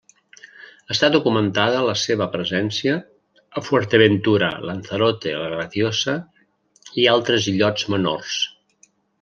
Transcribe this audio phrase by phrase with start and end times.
[0.93, 2.95] Està documentada la seva presència
[3.61, 6.19] a Fuerteventura, Lanzarote, la Graciosa
[7.03, 8.41] i altres illots menors.